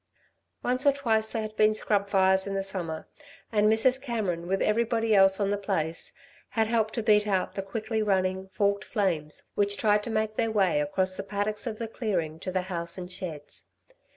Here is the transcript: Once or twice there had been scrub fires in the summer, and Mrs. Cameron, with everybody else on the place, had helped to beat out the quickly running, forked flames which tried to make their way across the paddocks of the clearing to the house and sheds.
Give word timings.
Once 0.63 0.83
or 0.87 0.91
twice 0.91 1.27
there 1.27 1.43
had 1.43 1.55
been 1.55 1.75
scrub 1.75 2.09
fires 2.09 2.47
in 2.47 2.55
the 2.55 2.63
summer, 2.63 3.07
and 3.51 3.71
Mrs. 3.71 4.01
Cameron, 4.01 4.47
with 4.47 4.59
everybody 4.63 5.13
else 5.13 5.39
on 5.39 5.51
the 5.51 5.59
place, 5.59 6.11
had 6.49 6.65
helped 6.65 6.95
to 6.95 7.03
beat 7.03 7.27
out 7.27 7.53
the 7.53 7.61
quickly 7.61 8.01
running, 8.01 8.47
forked 8.47 8.83
flames 8.83 9.43
which 9.53 9.77
tried 9.77 10.01
to 10.01 10.09
make 10.09 10.37
their 10.37 10.49
way 10.49 10.81
across 10.81 11.15
the 11.17 11.21
paddocks 11.23 11.67
of 11.67 11.77
the 11.77 11.87
clearing 11.87 12.39
to 12.39 12.51
the 12.51 12.63
house 12.63 12.97
and 12.97 13.11
sheds. 13.11 13.65